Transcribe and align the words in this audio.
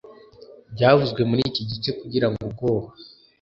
byavuzwe 0.73 1.21
muri 1.29 1.41
iki 1.49 1.61
gice 1.69 1.89
kugira 1.99 2.25
ubwoba 2.45 2.87